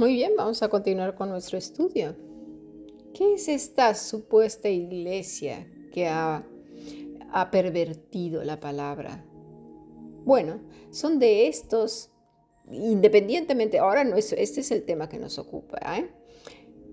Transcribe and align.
Muy 0.00 0.14
bien, 0.14 0.32
vamos 0.34 0.62
a 0.62 0.70
continuar 0.70 1.14
con 1.14 1.28
nuestro 1.28 1.58
estudio. 1.58 2.16
¿Qué 3.12 3.34
es 3.34 3.48
esta 3.48 3.94
supuesta 3.94 4.70
iglesia 4.70 5.70
que 5.92 6.08
ha, 6.08 6.42
ha 7.30 7.50
pervertido 7.50 8.42
la 8.42 8.58
palabra? 8.58 9.22
Bueno, 10.24 10.62
son 10.90 11.18
de 11.18 11.48
estos, 11.48 12.08
independientemente, 12.70 13.78
ahora 13.78 14.02
no 14.04 14.16
es, 14.16 14.32
este 14.32 14.62
es 14.62 14.70
el 14.70 14.84
tema 14.84 15.06
que 15.10 15.18
nos 15.18 15.38
ocupa, 15.38 15.76
¿eh? 15.98 16.10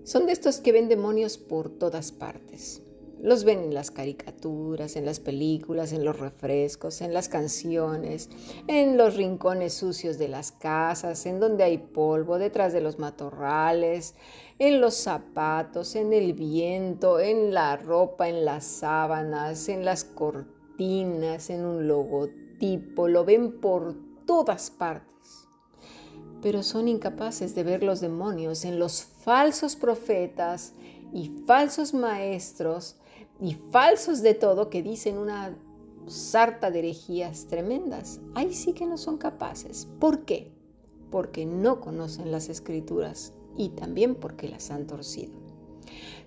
son 0.04 0.26
de 0.26 0.32
estos 0.32 0.60
que 0.60 0.72
ven 0.72 0.90
demonios 0.90 1.38
por 1.38 1.70
todas 1.70 2.12
partes. 2.12 2.82
Los 3.20 3.42
ven 3.42 3.58
en 3.58 3.74
las 3.74 3.90
caricaturas, 3.90 4.94
en 4.94 5.04
las 5.04 5.18
películas, 5.18 5.92
en 5.92 6.04
los 6.04 6.20
refrescos, 6.20 7.00
en 7.00 7.12
las 7.12 7.28
canciones, 7.28 8.30
en 8.68 8.96
los 8.96 9.16
rincones 9.16 9.74
sucios 9.74 10.18
de 10.18 10.28
las 10.28 10.52
casas, 10.52 11.26
en 11.26 11.40
donde 11.40 11.64
hay 11.64 11.78
polvo, 11.78 12.38
detrás 12.38 12.72
de 12.72 12.80
los 12.80 13.00
matorrales, 13.00 14.14
en 14.60 14.80
los 14.80 14.94
zapatos, 14.94 15.96
en 15.96 16.12
el 16.12 16.32
viento, 16.32 17.18
en 17.18 17.52
la 17.52 17.76
ropa, 17.76 18.28
en 18.28 18.44
las 18.44 18.64
sábanas, 18.64 19.68
en 19.68 19.84
las 19.84 20.04
cortinas, 20.04 21.50
en 21.50 21.64
un 21.64 21.88
logotipo. 21.88 23.08
Lo 23.08 23.24
ven 23.24 23.60
por 23.60 23.96
todas 24.26 24.70
partes. 24.70 25.48
Pero 26.40 26.62
son 26.62 26.86
incapaces 26.86 27.56
de 27.56 27.64
ver 27.64 27.82
los 27.82 28.00
demonios 28.00 28.64
en 28.64 28.78
los 28.78 29.02
falsos 29.02 29.74
profetas 29.74 30.72
y 31.12 31.30
falsos 31.46 31.94
maestros 31.94 32.94
y 33.40 33.54
falsos 33.54 34.22
de 34.22 34.34
todo 34.34 34.70
que 34.70 34.82
dicen 34.82 35.18
una 35.18 35.56
sarta 36.06 36.70
de 36.70 36.80
herejías 36.80 37.46
tremendas. 37.46 38.20
Ahí 38.34 38.54
sí 38.54 38.72
que 38.72 38.86
no 38.86 38.96
son 38.98 39.18
capaces. 39.18 39.86
¿Por 40.00 40.24
qué? 40.24 40.52
Porque 41.10 41.46
no 41.46 41.80
conocen 41.80 42.32
las 42.32 42.48
escrituras 42.48 43.32
y 43.56 43.70
también 43.70 44.14
porque 44.14 44.48
las 44.48 44.70
han 44.70 44.86
torcido. 44.86 45.38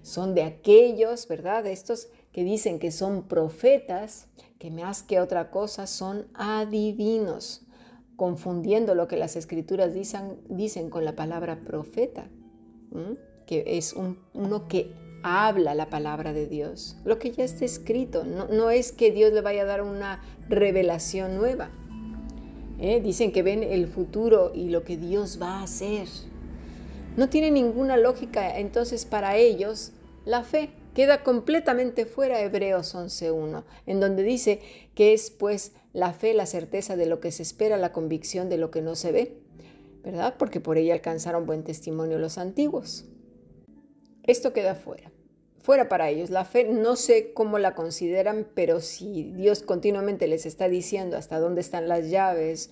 Son 0.01 0.33
de 0.35 0.43
aquellos, 0.43 1.27
¿verdad? 1.27 1.65
Estos 1.67 2.09
que 2.31 2.43
dicen 2.43 2.79
que 2.79 2.91
son 2.91 3.23
profetas, 3.23 4.27
que 4.57 4.71
más 4.71 5.03
que 5.03 5.19
otra 5.19 5.51
cosa 5.51 5.87
son 5.87 6.27
adivinos, 6.33 7.65
confundiendo 8.15 8.95
lo 8.95 9.07
que 9.07 9.17
las 9.17 9.35
escrituras 9.35 9.93
dicen 9.93 10.89
con 10.89 11.05
la 11.05 11.15
palabra 11.15 11.63
profeta, 11.63 12.29
que 13.45 13.63
es 13.65 13.93
uno 14.33 14.67
que 14.67 14.93
habla 15.23 15.75
la 15.75 15.89
palabra 15.89 16.33
de 16.33 16.47
Dios, 16.47 16.95
lo 17.05 17.19
que 17.19 17.31
ya 17.31 17.43
está 17.43 17.65
escrito. 17.65 18.23
No, 18.23 18.69
es 18.69 18.91
que 18.91 19.11
Dios 19.11 19.33
le 19.33 19.41
vaya 19.41 19.63
a 19.63 19.65
dar 19.65 19.81
una 19.81 20.21
revelación 20.49 21.37
nueva. 21.37 21.69
¿eh? 22.79 23.01
Dicen 23.01 23.31
que 23.31 23.43
ven 23.43 23.63
el 23.63 23.87
futuro 23.87 24.51
y 24.53 24.69
lo 24.69 24.83
que 24.83 24.97
Dios 24.97 25.39
va 25.41 25.59
a 25.59 25.63
hacer. 25.63 26.07
No 27.17 27.29
tiene 27.29 27.51
ninguna 27.51 27.97
lógica 27.97 28.57
entonces 28.57 29.05
para 29.05 29.37
ellos 29.37 29.91
la 30.25 30.43
fe. 30.43 30.69
Queda 30.93 31.23
completamente 31.23 32.05
fuera 32.05 32.41
Hebreos 32.41 32.95
11.1, 32.95 33.63
en 33.85 33.99
donde 34.01 34.23
dice 34.23 34.59
que 34.93 35.13
es 35.13 35.31
pues 35.31 35.71
la 35.93 36.11
fe, 36.11 36.33
la 36.33 36.45
certeza 36.45 36.97
de 36.97 37.05
lo 37.05 37.21
que 37.21 37.31
se 37.31 37.43
espera, 37.43 37.77
la 37.77 37.93
convicción 37.93 38.49
de 38.49 38.57
lo 38.57 38.71
que 38.71 38.81
no 38.81 38.95
se 38.95 39.13
ve, 39.13 39.37
¿verdad? 40.03 40.35
Porque 40.37 40.59
por 40.59 40.77
ella 40.77 40.93
alcanzaron 40.93 41.45
buen 41.45 41.63
testimonio 41.63 42.17
los 42.19 42.37
antiguos. 42.37 43.05
Esto 44.31 44.53
queda 44.53 44.75
fuera. 44.75 45.11
Fuera 45.59 45.89
para 45.89 46.09
ellos. 46.09 46.29
La 46.29 46.45
fe 46.45 46.63
no 46.63 46.95
sé 46.95 47.33
cómo 47.33 47.59
la 47.59 47.75
consideran, 47.75 48.47
pero 48.55 48.79
si 48.79 49.23
Dios 49.23 49.61
continuamente 49.61 50.25
les 50.29 50.45
está 50.45 50.69
diciendo 50.69 51.17
hasta 51.17 51.37
dónde 51.37 51.59
están 51.59 51.89
las 51.89 52.09
llaves, 52.09 52.69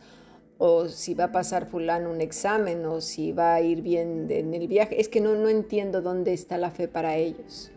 o 0.58 0.88
si 0.88 1.16
va 1.16 1.26
a 1.26 1.32
pasar 1.34 1.66
fulano 1.66 2.12
un 2.12 2.22
examen, 2.22 2.86
o 2.86 3.02
si 3.02 3.34
va 3.34 3.56
a 3.56 3.62
ir 3.62 3.82
bien 3.82 4.28
en 4.30 4.54
el 4.54 4.70
viaje, 4.70 5.02
es 5.02 5.10
que 5.10 5.20
no, 5.20 5.36
no 5.36 5.50
entiendo 5.50 6.02
dónde 6.02 6.32
está 6.32 6.58
la 6.58 6.72
fe 6.72 6.88
para 6.88 7.18
ellos. 7.18 7.72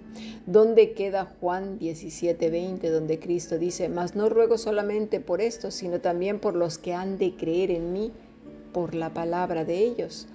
¿Dónde 0.47 0.93
queda 0.93 1.25
Juan 1.41 1.81
17:20, 1.81 2.89
donde 2.89 3.19
Cristo 3.19 3.59
dice, 3.59 3.89
mas 3.89 4.15
no 4.15 4.29
ruego 4.29 4.59
solamente 4.59 5.19
por 5.19 5.41
esto, 5.41 5.73
sino 5.73 6.01
también 6.01 6.39
por 6.39 6.55
los 6.55 6.79
que 6.79 6.95
han 6.95 7.19
de 7.19 7.35
creer 7.35 7.73
en 7.73 7.93
mí 7.93 8.12
por 8.73 8.95
la 8.95 9.12
palabra 9.12 9.65
de 9.65 9.79
ellos? 9.79 10.29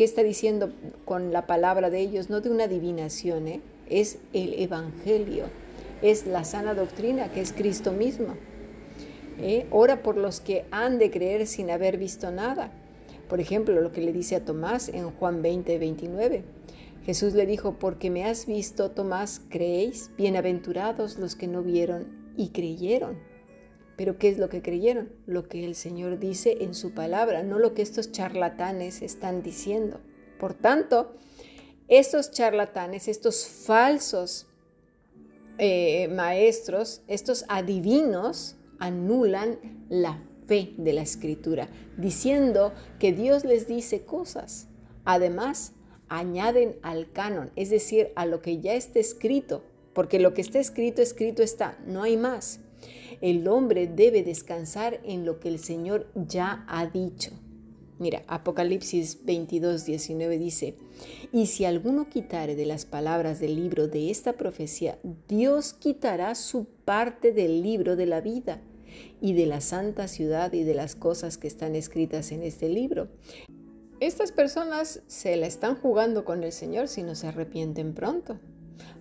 ¿Qué 0.00 0.04
está 0.04 0.22
diciendo 0.22 0.72
con 1.04 1.30
la 1.30 1.46
palabra 1.46 1.90
de 1.90 2.00
ellos? 2.00 2.30
No 2.30 2.40
de 2.40 2.48
una 2.48 2.64
adivinación, 2.64 3.46
¿eh? 3.46 3.60
es 3.86 4.16
el 4.32 4.54
Evangelio, 4.54 5.44
es 6.00 6.26
la 6.26 6.44
sana 6.44 6.72
doctrina 6.72 7.30
que 7.30 7.42
es 7.42 7.52
Cristo 7.52 7.92
mismo. 7.92 8.28
¿eh? 9.38 9.66
Ora 9.70 10.02
por 10.02 10.16
los 10.16 10.40
que 10.40 10.64
han 10.70 10.98
de 10.98 11.10
creer 11.10 11.46
sin 11.46 11.70
haber 11.70 11.98
visto 11.98 12.30
nada. 12.30 12.72
Por 13.28 13.40
ejemplo, 13.40 13.78
lo 13.78 13.92
que 13.92 14.00
le 14.00 14.14
dice 14.14 14.36
a 14.36 14.42
Tomás 14.42 14.88
en 14.88 15.10
Juan 15.10 15.42
20, 15.42 15.76
29. 15.76 16.44
Jesús 17.04 17.34
le 17.34 17.44
dijo, 17.44 17.74
porque 17.78 18.08
me 18.08 18.24
has 18.24 18.46
visto, 18.46 18.92
Tomás, 18.92 19.42
creéis, 19.50 20.10
bienaventurados 20.16 21.18
los 21.18 21.36
que 21.36 21.46
no 21.46 21.62
vieron 21.62 22.06
y 22.38 22.48
creyeron. 22.52 23.18
Pero 24.00 24.16
¿qué 24.16 24.30
es 24.30 24.38
lo 24.38 24.48
que 24.48 24.62
creyeron? 24.62 25.12
Lo 25.26 25.46
que 25.46 25.62
el 25.62 25.74
Señor 25.74 26.18
dice 26.18 26.56
en 26.62 26.72
su 26.72 26.94
palabra, 26.94 27.42
no 27.42 27.58
lo 27.58 27.74
que 27.74 27.82
estos 27.82 28.12
charlatanes 28.12 29.02
están 29.02 29.42
diciendo. 29.42 30.00
Por 30.38 30.54
tanto, 30.54 31.12
estos 31.86 32.30
charlatanes, 32.30 33.08
estos 33.08 33.46
falsos 33.46 34.46
eh, 35.58 36.08
maestros, 36.08 37.02
estos 37.08 37.44
adivinos, 37.50 38.56
anulan 38.78 39.58
la 39.90 40.24
fe 40.46 40.72
de 40.78 40.94
la 40.94 41.02
escritura, 41.02 41.68
diciendo 41.98 42.72
que 42.98 43.12
Dios 43.12 43.44
les 43.44 43.68
dice 43.68 44.00
cosas. 44.00 44.68
Además, 45.04 45.74
añaden 46.08 46.78
al 46.80 47.12
canon, 47.12 47.50
es 47.54 47.68
decir, 47.68 48.12
a 48.16 48.24
lo 48.24 48.40
que 48.40 48.62
ya 48.62 48.72
está 48.72 48.98
escrito, 48.98 49.62
porque 49.92 50.18
lo 50.18 50.32
que 50.32 50.40
está 50.40 50.58
escrito, 50.58 51.02
escrito 51.02 51.42
está, 51.42 51.76
no 51.84 52.02
hay 52.02 52.16
más. 52.16 52.60
El 53.20 53.46
hombre 53.48 53.86
debe 53.86 54.22
descansar 54.22 55.00
en 55.04 55.26
lo 55.26 55.40
que 55.40 55.48
el 55.48 55.58
Señor 55.58 56.06
ya 56.14 56.64
ha 56.68 56.86
dicho. 56.86 57.32
Mira, 57.98 58.22
Apocalipsis 58.28 59.26
22, 59.26 59.84
19 59.84 60.38
dice, 60.38 60.74
y 61.32 61.46
si 61.46 61.66
alguno 61.66 62.08
quitare 62.08 62.56
de 62.56 62.64
las 62.64 62.86
palabras 62.86 63.40
del 63.40 63.56
libro 63.56 63.88
de 63.88 64.10
esta 64.10 64.32
profecía, 64.32 64.98
Dios 65.28 65.74
quitará 65.74 66.34
su 66.34 66.64
parte 66.86 67.32
del 67.32 67.62
libro 67.62 67.96
de 67.96 68.06
la 68.06 68.22
vida 68.22 68.62
y 69.20 69.34
de 69.34 69.44
la 69.44 69.60
santa 69.60 70.08
ciudad 70.08 70.54
y 70.54 70.64
de 70.64 70.72
las 70.72 70.96
cosas 70.96 71.36
que 71.36 71.46
están 71.46 71.76
escritas 71.76 72.32
en 72.32 72.42
este 72.42 72.70
libro. 72.70 73.08
Estas 74.00 74.32
personas 74.32 75.02
se 75.06 75.36
la 75.36 75.46
están 75.46 75.76
jugando 75.76 76.24
con 76.24 76.42
el 76.42 76.52
Señor 76.52 76.88
si 76.88 77.02
no 77.02 77.14
se 77.14 77.26
arrepienten 77.26 77.92
pronto. 77.92 78.40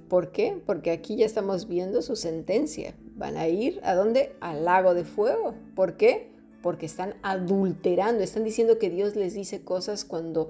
¿Por 0.10 0.32
qué? 0.32 0.60
Porque 0.66 0.92
aquí 0.92 1.16
ya 1.18 1.26
estamos 1.26 1.68
viendo 1.68 2.02
su 2.02 2.16
sentencia. 2.16 2.96
Van 3.16 3.38
a 3.38 3.48
ir 3.48 3.80
a 3.84 3.94
dónde? 3.94 4.34
Al 4.42 4.66
lago 4.66 4.96
de 4.96 5.06
fuego. 5.06 5.54
¿Por 5.76 5.98
qué? 5.98 6.32
Porque 6.64 6.88
están 6.88 7.14
adulterando, 7.22 8.24
están 8.24 8.44
diciendo 8.44 8.80
que 8.80 8.90
Dios 8.90 9.16
les 9.16 9.36
dice 9.36 9.64
cosas 9.64 10.04
cuando 10.04 10.50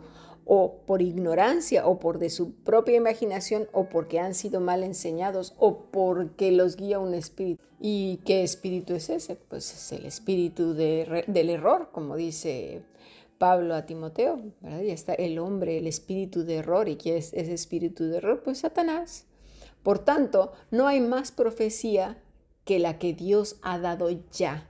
o 0.52 0.78
por 0.88 1.04
ignorancia 1.04 1.86
o 1.86 2.00
por 2.00 2.18
de 2.18 2.32
su 2.32 2.54
propia 2.54 2.96
imaginación 2.96 3.68
o 3.72 3.84
porque 3.90 4.20
han 4.20 4.34
sido 4.34 4.60
mal 4.60 4.84
enseñados 4.84 5.54
o 5.60 5.84
porque 5.92 6.52
los 6.52 6.76
guía 6.76 6.98
un 6.98 7.14
espíritu. 7.14 7.62
¿Y 7.80 8.18
qué 8.26 8.42
espíritu 8.44 8.96
es 8.96 9.10
ese? 9.10 9.36
Pues 9.36 9.72
es 9.72 9.92
el 9.92 10.06
espíritu 10.06 10.74
del 10.74 11.50
error, 11.50 11.90
como 11.92 12.16
dice 12.16 12.82
Pablo 13.38 13.76
a 13.76 13.86
Timoteo, 13.86 14.42
¿verdad? 14.62 14.82
Ya 14.82 14.94
está 14.94 15.14
el 15.14 15.38
hombre, 15.38 15.78
el 15.78 15.86
espíritu 15.86 16.44
de 16.44 16.56
error. 16.56 16.90
¿Y 16.90 16.96
qué 16.96 17.18
es 17.18 17.32
ese 17.34 17.54
espíritu 17.54 18.06
de 18.06 18.18
error? 18.18 18.42
Pues 18.44 18.60
Satanás. 18.60 19.26
Por 19.84 20.00
tanto, 20.00 20.52
no 20.72 20.88
hay 20.88 21.00
más 21.00 21.32
profecía 21.32 22.22
que 22.66 22.80
la 22.80 23.00
que 23.00 23.14
Dios 23.14 23.58
ha 23.62 23.80
dado 23.80 24.10
ya. 24.32 24.70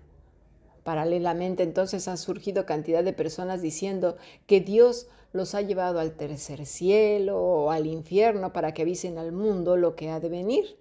Paralelamente 0.84 1.64
entonces 1.64 2.08
ha 2.08 2.18
surgido 2.18 2.66
cantidad 2.66 3.04
de 3.04 3.14
personas 3.14 3.62
diciendo 3.62 4.18
que 4.48 4.62
Dios 4.62 5.08
los 5.34 5.54
ha 5.54 5.62
llevado 5.62 6.00
al 6.00 6.16
tercer 6.16 6.66
cielo 6.66 7.40
o 7.40 7.72
al 7.72 7.86
infierno 7.86 8.54
para 8.54 8.74
que 8.74 8.84
avisen 8.84 9.18
al 9.18 9.32
mundo 9.32 9.78
lo 9.78 9.96
que 9.96 10.10
ha 10.10 10.20
de 10.20 10.30
venir. 10.30 10.78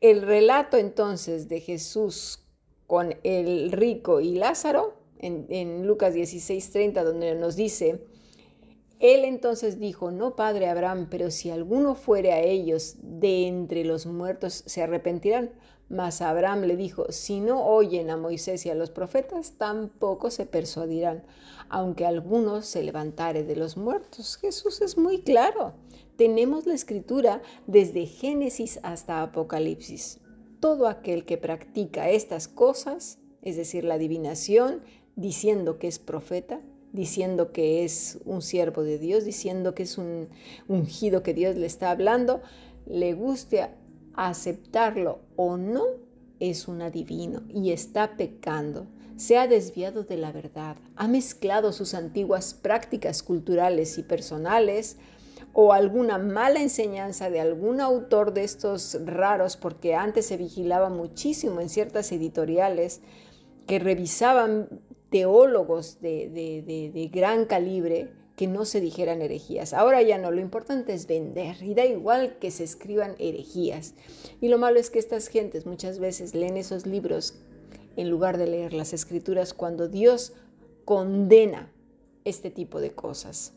El 0.00 0.22
relato 0.22 0.76
entonces 0.76 1.48
de 1.48 1.60
Jesús 1.60 2.44
con 2.86 3.14
el 3.22 3.72
rico 3.72 4.20
y 4.20 4.34
Lázaro 4.34 4.94
en, 5.18 5.46
en 5.48 5.86
Lucas 5.86 6.14
16:30 6.14 7.02
donde 7.04 7.34
nos 7.34 7.56
dice, 7.56 8.04
él 9.02 9.24
entonces 9.24 9.80
dijo, 9.80 10.12
no, 10.12 10.36
padre 10.36 10.68
Abraham, 10.68 11.08
pero 11.10 11.32
si 11.32 11.50
alguno 11.50 11.96
fuere 11.96 12.32
a 12.32 12.40
ellos 12.40 12.94
de 13.02 13.48
entre 13.48 13.84
los 13.84 14.06
muertos, 14.06 14.62
se 14.64 14.80
arrepentirán. 14.80 15.50
Mas 15.88 16.22
Abraham 16.22 16.62
le 16.62 16.76
dijo, 16.76 17.10
si 17.10 17.40
no 17.40 17.66
oyen 17.66 18.10
a 18.10 18.16
Moisés 18.16 18.64
y 18.64 18.70
a 18.70 18.76
los 18.76 18.92
profetas, 18.92 19.54
tampoco 19.58 20.30
se 20.30 20.46
persuadirán, 20.46 21.24
aunque 21.68 22.06
alguno 22.06 22.62
se 22.62 22.84
levantare 22.84 23.42
de 23.42 23.56
los 23.56 23.76
muertos. 23.76 24.36
Jesús 24.36 24.80
es 24.80 24.96
muy 24.96 25.22
claro. 25.22 25.74
Tenemos 26.14 26.66
la 26.66 26.74
escritura 26.74 27.42
desde 27.66 28.06
Génesis 28.06 28.78
hasta 28.84 29.20
Apocalipsis. 29.20 30.20
Todo 30.60 30.86
aquel 30.86 31.24
que 31.24 31.38
practica 31.38 32.08
estas 32.08 32.46
cosas, 32.46 33.18
es 33.42 33.56
decir, 33.56 33.82
la 33.82 33.94
adivinación, 33.94 34.80
diciendo 35.16 35.80
que 35.80 35.88
es 35.88 35.98
profeta, 35.98 36.60
diciendo 36.92 37.52
que 37.52 37.84
es 37.84 38.18
un 38.24 38.42
siervo 38.42 38.82
de 38.82 38.98
Dios, 38.98 39.24
diciendo 39.24 39.74
que 39.74 39.84
es 39.84 39.98
un 39.98 40.28
ungido 40.68 41.22
que 41.22 41.34
Dios 41.34 41.56
le 41.56 41.66
está 41.66 41.90
hablando, 41.90 42.42
le 42.86 43.14
guste 43.14 43.68
aceptarlo 44.14 45.20
o 45.36 45.56
no, 45.56 45.84
es 46.38 46.68
un 46.68 46.82
adivino 46.82 47.42
y 47.48 47.70
está 47.70 48.16
pecando. 48.16 48.86
Se 49.16 49.38
ha 49.38 49.46
desviado 49.46 50.02
de 50.02 50.16
la 50.16 50.32
verdad, 50.32 50.76
ha 50.96 51.06
mezclado 51.06 51.72
sus 51.72 51.94
antiguas 51.94 52.54
prácticas 52.54 53.22
culturales 53.22 53.96
y 53.98 54.02
personales 54.02 54.96
o 55.52 55.72
alguna 55.72 56.18
mala 56.18 56.60
enseñanza 56.60 57.30
de 57.30 57.40
algún 57.40 57.80
autor 57.80 58.32
de 58.32 58.42
estos 58.42 58.98
raros, 59.04 59.56
porque 59.56 59.94
antes 59.94 60.26
se 60.26 60.36
vigilaba 60.36 60.88
muchísimo 60.88 61.60
en 61.60 61.68
ciertas 61.68 62.10
editoriales 62.10 63.00
que 63.66 63.78
revisaban 63.78 64.80
teólogos 65.12 66.00
de, 66.00 67.10
gran 67.12 67.44
calibre 67.44 68.10
que 68.34 68.48
no 68.48 68.64
se 68.64 68.80
dijeran 68.80 69.20
herejías. 69.20 69.74
Ahora 69.74 70.00
ya 70.02 70.18
no, 70.18 70.30
lo 70.30 70.40
importante 70.40 70.94
es 70.94 71.06
vender 71.06 71.62
y 71.62 71.74
da 71.74 71.84
igual 71.84 72.38
que 72.40 72.50
se 72.50 72.64
escriban 72.64 73.14
herejías. 73.18 73.94
Y 74.40 74.48
lo 74.48 74.58
malo 74.58 74.80
es 74.80 74.90
que 74.90 74.98
estas 74.98 75.28
gentes 75.28 75.66
muchas 75.66 75.98
veces 75.98 76.34
leen 76.34 76.56
esos 76.56 76.86
libros 76.86 77.34
en 77.96 78.08
lugar 78.08 78.38
de 78.38 78.46
leer 78.46 78.72
las 78.72 78.94
escrituras 78.94 79.52
cuando 79.52 79.86
Dios 79.86 80.32
condena 80.86 81.70
este 82.24 82.50
tipo 82.50 82.80
de 82.80 82.92
cosas. 82.92 83.52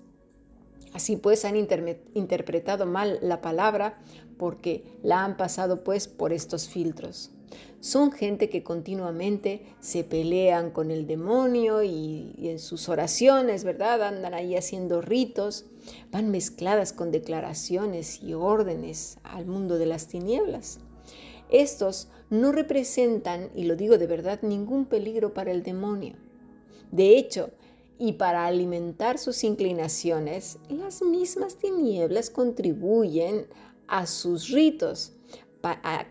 Así 0.93 1.15
pues 1.15 1.45
han 1.45 1.55
interpretado 1.55 2.85
mal 2.85 3.17
la 3.21 3.41
palabra 3.41 3.97
porque 4.37 4.83
la 5.03 5.23
han 5.23 5.37
pasado 5.37 5.85
pues 5.85 6.09
por 6.09 6.33
estos 6.33 6.67
filtros. 6.67 7.31
Son 7.79 8.11
gente 8.11 8.49
que 8.49 8.63
continuamente 8.63 9.63
se 9.79 10.03
pelean 10.03 10.71
con 10.71 10.89
el 10.89 11.05
demonio 11.05 11.83
y, 11.83 12.33
en 12.39 12.59
sus 12.59 12.89
oraciones, 12.89 13.63
¿verdad? 13.63 14.01
Andan 14.01 14.33
ahí 14.33 14.55
haciendo 14.55 15.01
ritos, 15.01 15.65
van 16.11 16.31
mezcladas 16.31 16.93
con 16.93 17.11
declaraciones 17.11 18.21
y 18.23 18.33
órdenes 18.33 19.19
al 19.23 19.45
mundo 19.45 19.77
de 19.77 19.85
las 19.85 20.07
tinieblas. 20.07 20.79
Estos 21.49 22.09
no 22.29 22.51
representan, 22.51 23.51
y 23.55 23.65
lo 23.65 23.75
digo 23.75 23.97
de 23.97 24.07
verdad, 24.07 24.39
ningún 24.41 24.85
peligro 24.85 25.33
para 25.33 25.51
el 25.51 25.61
demonio. 25.61 26.15
De 26.91 27.17
hecho, 27.17 27.51
y 27.97 28.13
para 28.13 28.45
alimentar 28.45 29.17
sus 29.17 29.43
inclinaciones, 29.43 30.57
las 30.69 31.01
mismas 31.01 31.57
tinieblas 31.57 32.29
contribuyen 32.29 33.47
a 33.87 34.05
sus 34.05 34.49
ritos, 34.49 35.13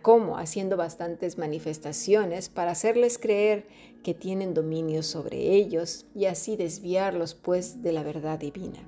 como 0.02 0.38
haciendo 0.38 0.76
bastantes 0.76 1.38
manifestaciones 1.38 2.48
para 2.48 2.72
hacerles 2.72 3.18
creer 3.18 3.66
que 4.02 4.14
tienen 4.14 4.54
dominio 4.54 5.02
sobre 5.02 5.54
ellos 5.54 6.06
y 6.14 6.26
así 6.26 6.56
desviarlos 6.56 7.34
pues 7.34 7.82
de 7.82 7.92
la 7.92 8.02
verdad 8.02 8.38
divina. 8.38 8.80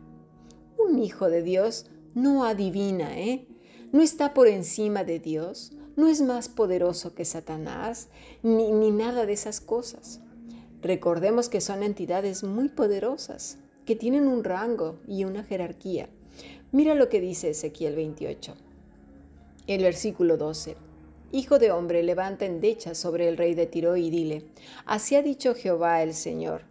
Un 0.78 0.98
hijo 0.98 1.28
de 1.28 1.42
Dios 1.42 1.86
no 2.14 2.44
adivina, 2.44 3.18
¿eh? 3.18 3.46
No 3.92 4.02
está 4.02 4.34
por 4.34 4.48
encima 4.48 5.04
de 5.04 5.18
Dios, 5.18 5.72
no 5.96 6.08
es 6.08 6.20
más 6.20 6.48
poderoso 6.48 7.14
que 7.14 7.24
Satanás, 7.24 8.08
ni, 8.42 8.72
ni 8.72 8.90
nada 8.90 9.26
de 9.26 9.32
esas 9.32 9.60
cosas. 9.60 10.20
Recordemos 10.82 11.48
que 11.48 11.60
son 11.60 11.82
entidades 11.82 12.44
muy 12.44 12.68
poderosas, 12.68 13.58
que 13.84 13.96
tienen 13.96 14.26
un 14.26 14.44
rango 14.44 14.98
y 15.06 15.24
una 15.24 15.44
jerarquía. 15.44 16.08
Mira 16.72 16.94
lo 16.94 17.08
que 17.08 17.20
dice 17.20 17.50
Ezequiel 17.50 17.94
28. 17.94 18.54
El 19.66 19.82
versículo 19.82 20.36
12. 20.36 20.76
Hijo 21.32 21.58
de 21.58 21.72
hombre, 21.72 22.02
levanta 22.04 22.44
endecha 22.44 22.94
sobre 22.94 23.28
el 23.28 23.36
rey 23.36 23.54
de 23.54 23.66
Tiro 23.66 23.96
y 23.96 24.10
dile, 24.10 24.44
así 24.84 25.16
ha 25.16 25.22
dicho 25.22 25.56
Jehová 25.56 26.04
el 26.04 26.14
Señor, 26.14 26.62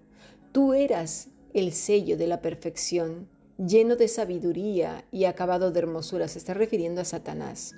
tú 0.54 0.74
eras 0.74 1.28
el 1.54 1.74
sello 1.74 2.16
de 2.16 2.28
la 2.28 2.42
perfección, 2.42 3.28
lleno 3.58 3.98
de 3.98 4.08
sabiduría 4.08 5.04
y 5.12 5.26
acabado 5.26 5.72
de 5.72 5.80
hermosura, 5.80 6.30
se 6.30 6.40
está 6.40 6.54
refiriendo 6.54 7.02
a 7.02 7.06
Satanás. 7.06 7.76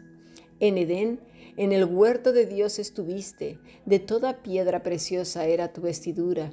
En 0.60 0.78
Edén 0.78 1.20
en 1.58 1.72
el 1.72 1.86
huerto 1.86 2.32
de 2.34 2.46
Dios 2.46 2.78
estuviste, 2.78 3.58
de 3.88 3.98
toda 3.98 4.44
piedra 4.44 4.84
preciosa 4.84 5.48
era 5.48 5.74
tu 5.74 5.82
vestidura, 5.82 6.52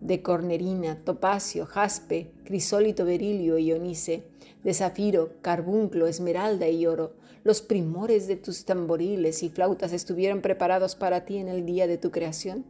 de 0.00 0.22
cornerina, 0.22 1.02
topacio, 1.04 1.66
jaspe, 1.66 2.30
crisólito, 2.44 3.04
berilio 3.04 3.58
y 3.58 3.72
onice, 3.72 4.22
de 4.62 4.72
zafiro, 4.72 5.32
carbunclo, 5.42 6.06
esmeralda 6.06 6.68
y 6.68 6.86
oro. 6.86 7.14
Los 7.46 7.62
primores 7.62 8.26
de 8.26 8.34
tus 8.34 8.64
tamboriles 8.64 9.44
y 9.44 9.50
flautas 9.50 9.92
estuvieron 9.92 10.40
preparados 10.40 10.96
para 10.96 11.24
ti 11.24 11.36
en 11.36 11.46
el 11.46 11.64
día 11.64 11.86
de 11.86 11.96
tu 11.96 12.10
creación. 12.10 12.64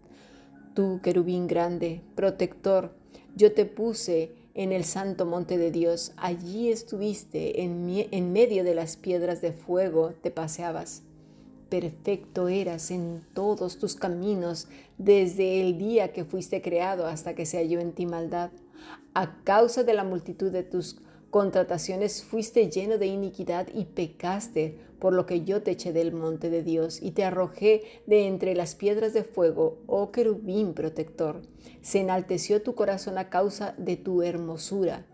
Tú, 0.74 1.00
querubín 1.02 1.46
grande, 1.46 2.02
protector, 2.14 2.92
yo 3.34 3.54
te 3.54 3.64
puse 3.64 4.34
en 4.52 4.72
el 4.72 4.84
santo 4.84 5.24
monte 5.24 5.56
de 5.56 5.70
Dios. 5.70 6.12
Allí 6.18 6.70
estuviste, 6.70 7.62
en, 7.62 7.88
en 7.88 8.32
medio 8.34 8.64
de 8.64 8.74
las 8.74 8.98
piedras 8.98 9.40
de 9.40 9.52
fuego 9.52 10.12
te 10.20 10.30
paseabas 10.30 11.04
perfecto 11.70 12.46
eras 12.48 12.90
en 12.90 13.24
todos 13.32 13.78
tus 13.78 13.96
caminos 13.96 14.68
desde 14.98 15.62
el 15.62 15.78
día 15.78 16.12
que 16.12 16.24
fuiste 16.24 16.60
creado 16.60 17.06
hasta 17.06 17.34
que 17.34 17.46
se 17.46 17.56
halló 17.56 17.80
en 17.80 17.92
ti 17.92 18.04
maldad. 18.04 18.50
A 19.14 19.42
causa 19.42 19.84
de 19.84 19.94
la 19.94 20.04
multitud 20.04 20.52
de 20.52 20.62
tus 20.62 20.98
contrataciones 21.30 22.22
fuiste 22.22 22.70
lleno 22.70 22.98
de 22.98 23.06
iniquidad 23.06 23.68
y 23.72 23.84
pecaste, 23.84 24.78
por 24.98 25.12
lo 25.12 25.26
que 25.26 25.44
yo 25.44 25.62
te 25.62 25.72
eché 25.72 25.92
del 25.92 26.12
monte 26.12 26.48
de 26.50 26.62
Dios 26.62 27.02
y 27.02 27.10
te 27.10 27.24
arrojé 27.24 27.82
de 28.06 28.26
entre 28.26 28.54
las 28.54 28.74
piedras 28.74 29.12
de 29.12 29.24
fuego, 29.24 29.78
oh 29.86 30.10
querubín 30.10 30.72
protector. 30.72 31.42
Se 31.82 32.00
enalteció 32.00 32.62
tu 32.62 32.74
corazón 32.74 33.18
a 33.18 33.28
causa 33.28 33.74
de 33.76 33.96
tu 33.96 34.22
hermosura. 34.22 35.04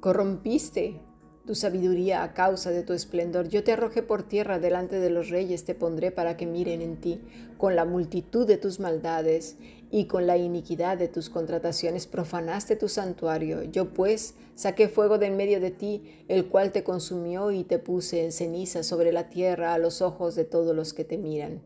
Corrompiste 0.00 1.00
tu 1.46 1.54
sabiduría 1.56 2.22
a 2.22 2.34
causa 2.34 2.70
de 2.70 2.82
tu 2.82 2.92
esplendor. 2.92 3.48
Yo 3.48 3.64
te 3.64 3.72
arrojé 3.72 4.02
por 4.02 4.22
tierra 4.22 4.58
delante 4.58 5.00
de 5.00 5.10
los 5.10 5.28
reyes, 5.28 5.64
te 5.64 5.74
pondré 5.74 6.12
para 6.12 6.36
que 6.36 6.46
miren 6.46 6.80
en 6.80 6.96
ti. 6.96 7.20
Con 7.58 7.74
la 7.74 7.84
multitud 7.84 8.46
de 8.46 8.58
tus 8.58 8.78
maldades 8.78 9.56
y 9.94 10.06
con 10.06 10.26
la 10.26 10.38
iniquidad 10.38 10.96
de 10.96 11.06
tus 11.06 11.28
contrataciones 11.28 12.06
profanaste 12.06 12.76
tu 12.76 12.88
santuario. 12.88 13.62
Yo 13.62 13.92
pues 13.92 14.34
saqué 14.54 14.88
fuego 14.88 15.18
de 15.18 15.26
en 15.26 15.36
medio 15.36 15.60
de 15.60 15.70
ti, 15.70 16.24
el 16.28 16.46
cual 16.46 16.72
te 16.72 16.82
consumió 16.82 17.50
y 17.50 17.62
te 17.62 17.78
puse 17.78 18.24
en 18.24 18.32
ceniza 18.32 18.84
sobre 18.84 19.12
la 19.12 19.28
tierra 19.28 19.74
a 19.74 19.78
los 19.78 20.00
ojos 20.00 20.34
de 20.34 20.44
todos 20.44 20.74
los 20.74 20.94
que 20.94 21.04
te 21.04 21.18
miran. 21.18 21.60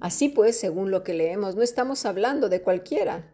Así 0.00 0.28
pues, 0.28 0.60
según 0.60 0.90
lo 0.90 1.02
que 1.02 1.14
leemos, 1.14 1.56
no 1.56 1.62
estamos 1.62 2.04
hablando 2.04 2.50
de 2.50 2.60
cualquiera. 2.60 3.32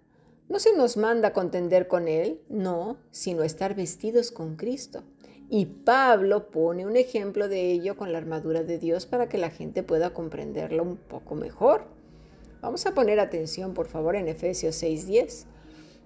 No 0.48 0.60
se 0.60 0.72
nos 0.76 0.96
manda 0.96 1.32
contender 1.32 1.88
con 1.88 2.06
Él, 2.06 2.40
no, 2.48 2.96
sino 3.10 3.42
estar 3.42 3.74
vestidos 3.74 4.30
con 4.30 4.54
Cristo. 4.54 5.02
Y 5.48 5.66
Pablo 5.66 6.52
pone 6.52 6.86
un 6.86 6.94
ejemplo 6.96 7.48
de 7.48 7.72
ello 7.72 7.96
con 7.96 8.12
la 8.12 8.18
armadura 8.18 8.62
de 8.62 8.78
Dios 8.78 9.06
para 9.06 9.28
que 9.28 9.36
la 9.36 9.50
gente 9.50 9.82
pueda 9.82 10.10
comprenderlo 10.14 10.84
un 10.84 10.96
poco 10.96 11.34
mejor. 11.34 11.99
Vamos 12.60 12.84
a 12.86 12.92
poner 12.92 13.20
atención, 13.20 13.74
por 13.74 13.88
favor, 13.88 14.16
en 14.16 14.28
Efesios 14.28 14.76
6:10 14.76 15.46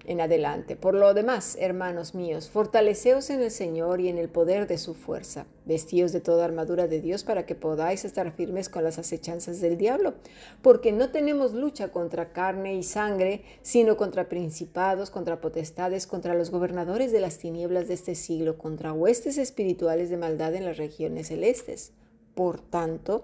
en 0.07 0.21
adelante. 0.21 0.75
Por 0.75 0.93
lo 0.93 1.13
demás, 1.13 1.57
hermanos 1.59 2.15
míos, 2.15 2.49
fortaleceos 2.49 3.29
en 3.29 3.41
el 3.41 3.51
Señor 3.51 4.01
y 4.01 4.09
en 4.09 4.17
el 4.17 4.29
poder 4.29 4.67
de 4.67 4.77
su 4.77 4.93
fuerza. 4.93 5.47
Vestíos 5.65 6.11
de 6.11 6.21
toda 6.21 6.45
armadura 6.45 6.87
de 6.87 7.01
Dios 7.01 7.23
para 7.23 7.45
que 7.45 7.55
podáis 7.55 8.05
estar 8.05 8.31
firmes 8.31 8.69
con 8.69 8.83
las 8.83 8.99
acechanzas 8.99 9.61
del 9.61 9.77
diablo, 9.77 10.13
porque 10.61 10.91
no 10.91 11.09
tenemos 11.09 11.53
lucha 11.53 11.89
contra 11.89 12.31
carne 12.31 12.75
y 12.75 12.83
sangre, 12.83 13.43
sino 13.61 13.97
contra 13.97 14.29
principados, 14.29 15.09
contra 15.09 15.41
potestades, 15.41 16.07
contra 16.07 16.35
los 16.35 16.51
gobernadores 16.51 17.11
de 17.11 17.21
las 17.21 17.37
tinieblas 17.37 17.87
de 17.87 17.95
este 17.95 18.15
siglo, 18.15 18.57
contra 18.57 18.93
huestes 18.93 19.37
espirituales 19.37 20.09
de 20.09 20.17
maldad 20.17 20.53
en 20.55 20.65
las 20.65 20.77
regiones 20.77 21.27
celestes. 21.27 21.93
Por 22.35 22.59
tanto, 22.59 23.23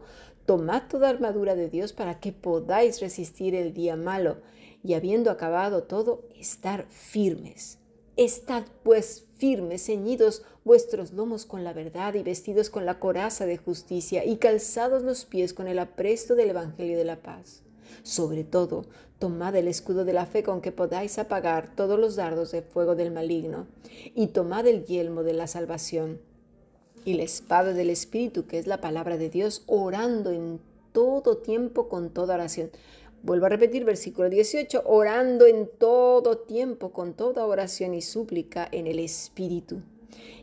tomad 0.52 0.84
toda 0.90 1.08
armadura 1.08 1.56
de 1.56 1.70
Dios 1.70 1.94
para 1.94 2.20
que 2.20 2.34
podáis 2.34 3.00
resistir 3.00 3.56
el 3.56 3.74
día 3.74 3.96
malo 3.96 4.40
y 4.84 4.96
habiendo 4.96 5.32
acabado 5.32 5.84
todo, 5.84 6.26
estar 6.38 6.88
firmes. 6.90 7.78
Estad 8.18 8.66
pues 8.84 9.24
firmes, 9.38 9.86
ceñidos 9.86 10.44
vuestros 10.66 11.14
lomos 11.14 11.46
con 11.46 11.64
la 11.64 11.72
verdad 11.72 12.16
y 12.16 12.24
vestidos 12.24 12.70
con 12.70 12.86
la 12.86 13.00
coraza 13.00 13.46
de 13.46 13.56
justicia 13.56 14.26
y 14.26 14.40
calzados 14.40 15.04
los 15.04 15.24
pies 15.24 15.54
con 15.54 15.70
el 15.70 15.80
apresto 15.80 16.36
del 16.36 16.50
Evangelio 16.50 16.98
de 16.98 17.06
la 17.06 17.22
paz. 17.22 17.64
Sobre 18.04 18.44
todo, 18.44 18.88
tomad 19.20 19.56
el 19.56 19.70
escudo 19.70 20.04
de 20.04 20.12
la 20.12 20.26
fe 20.26 20.44
con 20.44 20.60
que 20.60 20.74
podáis 20.74 21.18
apagar 21.18 21.74
todos 21.78 21.98
los 21.98 22.18
dardos 22.18 22.52
de 22.52 22.62
fuego 22.62 22.96
del 22.96 23.12
maligno, 23.12 23.68
y 24.16 24.28
tomad 24.28 24.68
el 24.68 24.84
yelmo 24.84 25.24
de 25.24 25.32
la 25.32 25.48
salvación 25.48 26.20
y 27.06 27.16
la 27.16 27.24
espada 27.24 27.74
del 27.74 27.90
Espíritu, 27.90 28.46
que 28.46 28.60
es 28.60 28.68
la 28.68 28.82
palabra 28.82 29.18
de 29.18 29.30
Dios, 29.30 29.64
orando 29.68 30.32
en 30.32 30.60
todo 30.92 31.38
tiempo 31.38 31.90
con 31.90 32.10
toda 32.10 32.36
oración. 32.36 32.70
Vuelvo 33.24 33.46
a 33.46 33.50
repetir 33.50 33.86
versículo 33.86 34.30
18, 34.30 34.84
orando 34.86 35.46
en 35.46 35.70
todo 35.78 36.40
tiempo 36.40 36.92
con 36.92 37.14
toda 37.14 37.46
oración 37.46 37.94
y 37.94 38.02
súplica 38.02 38.68
en 38.72 38.88
el 38.88 39.00
Espíritu 39.00 39.82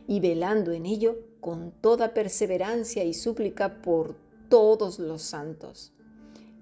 y 0.07 0.19
velando 0.21 0.71
en 0.71 0.85
ello 0.85 1.17
con 1.41 1.71
toda 1.71 2.13
perseverancia 2.13 3.03
y 3.03 3.13
súplica 3.13 3.81
por 3.81 4.15
todos 4.49 4.99
los 4.99 5.21
santos 5.21 5.93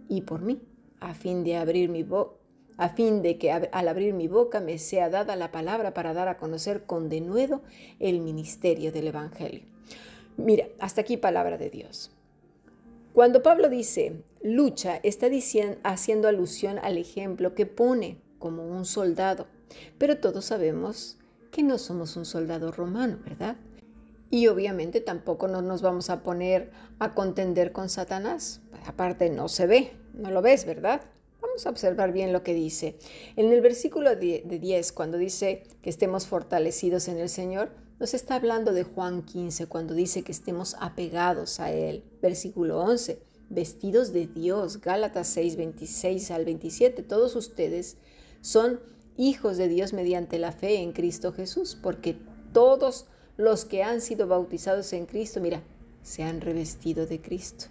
y 0.09 0.21
por 0.21 0.41
mí, 0.41 0.59
a 0.99 1.13
fin 1.13 1.43
de 1.43 1.57
abrir 1.57 1.89
mi, 1.89 2.05
a 2.77 2.89
fin 2.89 3.21
de 3.21 3.37
que 3.37 3.51
al 3.51 3.87
abrir 3.87 4.13
mi 4.13 4.27
boca 4.27 4.59
me 4.59 4.77
sea 4.77 5.09
dada 5.09 5.35
la 5.35 5.51
palabra 5.51 5.93
para 5.93 6.13
dar 6.13 6.27
a 6.27 6.37
conocer 6.37 6.85
con 6.85 7.09
denuedo 7.09 7.61
el 7.99 8.21
ministerio 8.21 8.91
del 8.91 9.07
Evangelio. 9.07 9.76
Mira, 10.37 10.67
hasta 10.79 11.01
aquí 11.01 11.17
palabra 11.17 11.57
de 11.57 11.69
Dios. 11.69 12.11
Cuando 13.13 13.41
Pablo 13.41 13.69
dice 13.69 14.21
lucha, 14.43 14.97
está 14.97 15.29
diciendo, 15.29 15.79
haciendo 15.83 16.27
alusión 16.27 16.77
al 16.79 16.97
ejemplo 16.97 17.55
que 17.55 17.65
pone 17.65 18.21
como 18.37 18.67
un 18.67 18.85
soldado, 18.85 19.47
pero 19.97 20.17
todos 20.19 20.45
sabemos 20.45 21.17
que 21.51 21.63
no 21.63 21.79
somos 21.79 22.15
un 22.15 22.25
soldado 22.25 22.71
romano, 22.71 23.17
¿verdad? 23.23 23.55
Y 24.29 24.47
obviamente 24.47 25.01
tampoco 25.01 25.47
nos 25.47 25.81
vamos 25.81 26.09
a 26.09 26.21
poner 26.21 26.69
a 26.99 27.13
contender 27.15 27.71
con 27.71 27.89
Satanás. 27.89 28.61
Aparte 28.85 29.29
no 29.29 29.47
se 29.47 29.65
ve, 29.65 29.93
no 30.13 30.29
lo 30.29 30.41
ves, 30.41 30.65
¿verdad? 30.65 31.01
Vamos 31.41 31.65
a 31.65 31.69
observar 31.69 32.11
bien 32.11 32.33
lo 32.33 32.43
que 32.43 32.53
dice. 32.53 32.97
En 33.35 33.51
el 33.51 33.61
versículo 33.61 34.15
de 34.15 34.43
10, 34.45 34.91
cuando 34.91 35.17
dice 35.17 35.63
que 35.81 35.89
estemos 35.89 36.27
fortalecidos 36.27 37.07
en 37.07 37.17
el 37.17 37.29
Señor, 37.29 37.69
nos 37.99 38.13
está 38.13 38.35
hablando 38.35 38.73
de 38.73 38.83
Juan 38.83 39.23
15, 39.23 39.67
cuando 39.67 39.93
dice 39.93 40.23
que 40.23 40.31
estemos 40.31 40.75
apegados 40.79 41.59
a 41.59 41.71
Él. 41.71 42.03
Versículo 42.21 42.79
11, 42.79 43.19
vestidos 43.49 44.13
de 44.13 44.27
Dios. 44.27 44.81
Gálatas 44.81 45.27
6, 45.29 45.57
26 45.57 46.31
al 46.31 46.45
27. 46.45 47.03
Todos 47.03 47.35
ustedes 47.35 47.97
son 48.41 48.79
hijos 49.17 49.57
de 49.57 49.67
Dios 49.67 49.93
mediante 49.93 50.37
la 50.37 50.51
fe 50.51 50.77
en 50.77 50.91
Cristo 50.91 51.33
Jesús, 51.33 51.77
porque 51.81 52.17
todos 52.53 53.07
los 53.35 53.65
que 53.65 53.83
han 53.83 54.01
sido 54.01 54.27
bautizados 54.27 54.93
en 54.93 55.05
Cristo, 55.05 55.39
mira, 55.41 55.63
se 56.07 56.23
han 56.23 56.39
revestido 56.39 57.05
de 57.05 57.19
Cristo. 57.19 57.65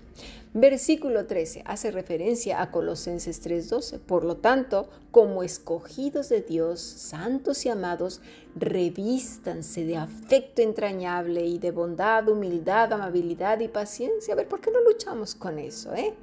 Versículo 0.52 1.26
13 1.26 1.62
hace 1.64 1.90
referencia 1.90 2.61
a 2.61 2.71
Colosenses 2.71 3.40
3:12. 3.40 3.99
Por 3.99 4.25
lo 4.25 4.37
tanto, 4.37 4.90
como 5.11 5.43
escogidos 5.43 6.28
de 6.28 6.43
Dios, 6.43 6.81
santos 6.81 7.64
y 7.64 7.71
amados, 7.71 8.21
revístanse 8.55 9.87
de 9.87 9.97
afecto 9.97 10.61
entrañable 10.61 11.47
y 11.47 11.59
de 11.59 11.71
bondad, 11.71 12.28
humildad, 12.28 12.93
amabilidad 12.93 13.61
y 13.61 13.69
paciencia. 13.69 14.35
A 14.35 14.37
ver, 14.37 14.49
¿por 14.49 14.61
qué 14.61 14.71
no 14.71 14.81
luchamos 14.83 15.35
con 15.35 15.59
eso? 15.59 15.95
Eh? 15.95 16.14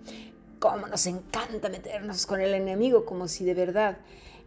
¿Cómo 0.60 0.88
nos 0.88 1.08
encanta 1.08 1.70
meternos 1.70 2.27
con 2.27 2.41
el 2.41 2.53
enemigo 2.53 3.05
como 3.05 3.27
si 3.27 3.43
de 3.43 3.55
verdad 3.55 3.98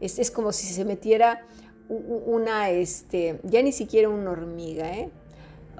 es, 0.00 0.20
es 0.20 0.30
como 0.30 0.52
si 0.52 0.66
se 0.66 0.84
metiera 0.84 1.44
una, 1.88 2.70
este, 2.70 3.40
ya 3.44 3.62
ni 3.62 3.72
siquiera 3.72 4.08
una 4.08 4.30
hormiga, 4.30 4.92
¿eh? 4.96 5.10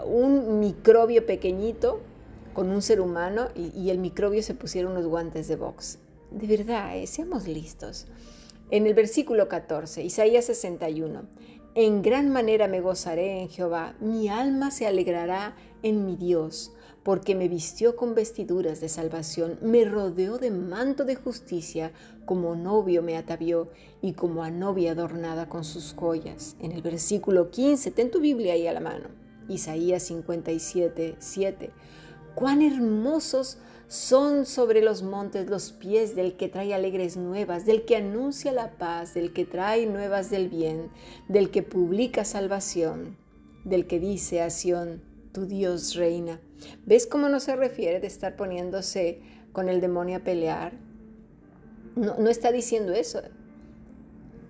Un 0.05 0.61
microbio 0.61 1.25
pequeñito 1.27 2.01
con 2.53 2.71
un 2.71 2.83
ser 2.83 3.01
humano 3.01 3.49
y, 3.55 3.91
el 3.91 3.99
microbio 3.99 4.43
se 4.43 4.55
pusiera 4.55 4.89
unos 4.89 5.07
guantes 5.07 5.49
de 5.49 5.57
box. 5.57 5.99
De 6.31 6.47
verdad, 6.47 6.97
¿eh? 6.97 7.07
seamos 7.07 7.47
listos. 7.47 8.07
En 8.71 8.87
el 8.87 8.95
versículo 8.95 9.49
14, 9.49 10.03
Isaías 10.03 10.47
61, 10.47 11.23
en 11.75 12.03
gran 12.03 12.31
manera 12.31 12.67
me 12.67 12.81
gozaré 12.81 13.43
en 13.43 13.49
Jehová, 13.49 13.95
mi 14.01 14.29
alma 14.29 14.71
se 14.71 14.87
alegrará 14.87 15.55
en 15.83 16.07
mi 16.07 16.17
Dios 16.17 16.73
porque 17.07 17.37
me 17.37 17.47
vistió 17.47 17.95
con 17.95 18.17
vestiduras 18.17 18.81
de 18.81 18.89
salvación, 18.89 19.61
me 19.63 19.85
rodeó 19.85 20.39
de 20.39 20.51
manto 20.51 21.05
de 21.05 21.15
justicia, 21.15 21.93
como 22.25 22.57
novio 22.57 23.01
me 23.01 23.17
atavió 23.17 23.71
y 24.03 24.15
como 24.15 24.43
a 24.43 24.51
novia 24.51 24.91
adornada 24.91 25.49
con 25.49 25.63
sus 25.63 25.95
joyas. 25.95 26.57
En 26.59 26.73
el 26.73 26.83
versículo 26.83 27.53
15, 27.53 27.93
ten 27.93 28.11
tu 28.11 28.19
Biblia 28.19 28.55
ahí 28.55 28.67
a 28.67 28.73
la 28.73 28.81
mano. 28.81 29.26
Isaías 29.49 30.05
57, 30.05 31.17
7. 31.19 31.71
Cuán 32.35 32.63
hermosos 32.63 33.59
son 33.89 34.47
sobre 34.47 34.83
los 34.83 35.03
montes 35.03 35.49
los 35.49 35.73
pies 35.73 36.17
del 36.17 36.37
que 36.37 36.49
trae 36.49 36.75
alegres 36.75 37.17
nuevas, 37.17 37.67
del 37.67 37.85
que 37.85 37.97
anuncia 37.97 38.53
la 38.53 38.73
paz, 38.73 39.15
del 39.15 39.33
que 39.33 39.45
trae 39.45 39.87
nuevas 39.87 40.31
del 40.31 40.49
bien, 40.49 40.91
del 41.29 41.51
que 41.51 41.63
publica 41.63 42.25
salvación, 42.25 43.17
del 43.65 43.87
que 43.87 44.01
dice 44.01 44.43
a 44.43 44.51
Sión, 44.51 45.03
tu 45.33 45.47
Dios 45.47 45.95
reina. 45.95 46.41
¿Ves 46.85 47.07
cómo 47.07 47.29
no 47.29 47.41
se 47.41 47.55
refiere 47.55 48.01
de 48.01 48.07
estar 48.07 48.37
poniéndose 48.37 49.21
con 49.53 49.69
el 49.69 49.81
demonio 49.81 50.19
a 50.19 50.21
pelear? 50.21 50.73
No, 51.95 52.29
está 52.29 52.53
diciendo 52.53 52.93
eso. 52.93 53.23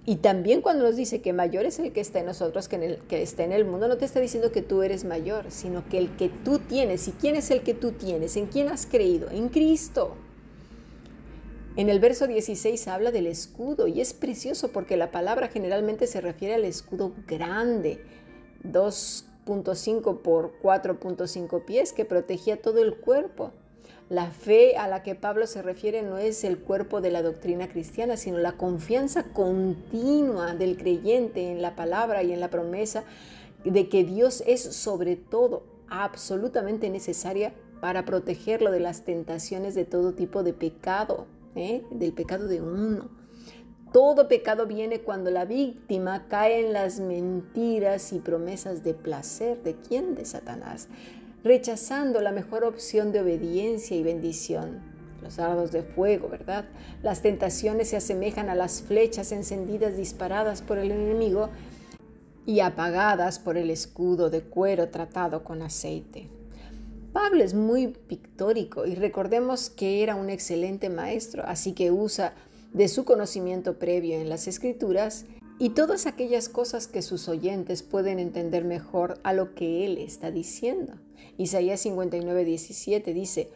Y 0.09 0.17
también 0.17 0.63
cuando 0.63 0.85
nos 0.85 0.95
dice 0.95 1.21
que 1.21 1.33
mayor 1.33 1.67
es 1.67 1.81
el 1.81 1.93
que 1.93 2.01
está 2.01 2.21
en 2.21 2.27
nosotros 2.27 2.69
que, 2.69 2.77
en 2.77 2.83
el, 2.85 2.99
que 3.09 3.23
está 3.23 3.43
en 3.43 3.51
el 3.51 3.65
mundo, 3.65 3.89
no 3.89 3.99
te 3.99 4.05
está 4.05 4.21
diciendo 4.21 4.53
que 4.53 4.63
tú 4.63 4.83
eres 4.83 5.05
mayor, 5.05 5.51
sino 5.51 5.87
que 5.89 5.99
el 5.99 6.17
que 6.17 6.29
tú 6.29 6.61
tienes. 6.61 7.09
¿Y 7.09 7.13
quién 7.13 7.35
es 7.35 7.51
el 7.51 7.63
que 7.63 7.75
tú 7.75 7.91
tienes? 7.91 8.37
¿En 8.37 8.47
quién 8.47 8.69
has 8.69 8.87
creído? 8.87 9.29
En 9.31 9.49
Cristo. 9.49 10.17
En 11.75 11.91
el 11.91 11.99
verso 11.99 12.29
16 12.29 12.87
habla 12.87 13.11
del 13.11 13.27
escudo 13.27 13.89
y 13.89 14.01
es 14.01 14.15
precioso 14.15 14.69
porque 14.69 14.97
la 14.97 15.11
palabra 15.11 15.49
generalmente 15.49 16.07
se 16.07 16.21
refiere 16.21 16.55
al 16.55 16.65
escudo 16.65 17.13
grande, 17.27 18.01
dos 18.63 19.27
5 19.75 20.23
por 20.23 20.59
4.5 20.61 21.65
pies 21.65 21.93
que 21.93 22.05
protegía 22.05 22.61
todo 22.61 22.83
el 22.83 22.97
cuerpo. 22.97 23.53
La 24.09 24.31
fe 24.31 24.77
a 24.77 24.87
la 24.87 25.03
que 25.03 25.17
Pablo 25.17 25.49
se 25.49 25.63
refiere 25.63 26.03
no 26.03 26.17
es 26.17 26.45
el 26.45 26.59
cuerpo 26.59 27.01
de 27.01 27.11
la 27.11 27.23
doctrina 27.23 27.69
cristiana, 27.69 28.17
sino 28.17 28.39
la 28.39 28.53
confianza 28.53 29.25
continua 29.33 30.55
del 30.55 30.77
creyente 30.77 31.51
en 31.51 31.61
la 31.61 31.75
palabra 31.75 32.23
y 32.23 32.33
en 32.33 32.39
la 32.39 32.49
promesa 32.49 33.03
de 33.65 33.89
que 33.89 34.05
Dios 34.05 34.45
es 34.47 34.63
sobre 34.63 35.17
todo 35.17 35.65
absolutamente 35.89 36.89
necesaria 36.89 37.53
para 37.81 38.05
protegerlo 38.05 38.71
de 38.71 38.81
las 38.81 39.03
tentaciones 39.03 39.75
de 39.75 39.85
todo 39.85 40.13
tipo 40.15 40.45
de 40.45 40.53
pecado, 40.53 41.27
¿eh? 41.57 41.83
del 41.91 42.13
pecado 42.13 42.47
de 42.47 42.63
uno. 42.63 43.11
Todo 43.93 44.29
pecado 44.29 44.67
viene 44.67 45.01
cuando 45.01 45.31
la 45.33 45.45
víctima 45.45 46.29
cae 46.29 46.67
en 46.67 46.73
las 46.73 47.01
mentiras 47.01 48.13
y 48.13 48.21
promesas 48.21 48.85
de 48.85 48.95
placer. 48.95 49.63
¿De 49.63 49.75
quién? 49.75 50.15
De 50.15 50.25
Satanás. 50.25 50.89
Rechazando 51.47 52.21
la 52.23 52.33
mejor 52.33 52.65
opción 52.65 53.13
de 53.13 53.21
obediencia 53.21 53.97
y 53.97 54.03
bendición. 54.03 54.81
Los 55.23 55.37
dardos 55.37 55.71
de 55.71 55.85
fuego, 55.85 56.29
¿verdad? 56.29 56.65
Las 57.05 57.23
tentaciones 57.23 57.91
se 57.91 57.97
asemejan 57.97 58.49
a 58.49 58.57
las 58.57 58.83
flechas 58.83 59.31
encendidas 59.31 59.97
disparadas 59.97 60.61
por 60.61 60.77
el 60.77 60.91
enemigo 60.91 61.51
y 62.47 62.59
apagadas 62.59 63.39
por 63.39 63.57
el 63.57 63.71
escudo 63.71 64.29
de 64.29 64.41
cuero 64.41 64.89
tratado 64.89 65.45
con 65.45 65.63
aceite. 65.63 66.29
Pablo 67.13 67.45
es 67.45 67.55
muy 67.55 67.87
pictórico 67.87 68.85
y 68.85 68.97
recordemos 68.97 69.71
que 69.71 70.03
era 70.03 70.17
un 70.17 70.31
excelente 70.31 70.91
maestro, 70.91 71.45
así 71.47 71.75
que 71.75 71.93
usa 71.93 72.35
de 72.73 72.89
su 72.89 73.05
conocimiento 73.05 73.79
previo 73.79 74.17
en 74.17 74.29
las 74.29 74.49
escrituras 74.49 75.27
y 75.61 75.71
todas 75.71 76.07
aquellas 76.07 76.49
cosas 76.49 76.89
que 76.89 77.03
sus 77.03 77.29
oyentes 77.29 77.85
pueden 77.85 78.19
entender 78.19 78.65
mejor 78.65 79.21
a 79.23 79.33
lo 79.33 79.55
que 79.55 79.85
él 79.87 79.99
está 79.99 80.33
diciendo. 80.33 80.95
Isaías 81.37 81.81
59, 81.81 82.45
17 82.45 83.13
dice, 83.13 83.51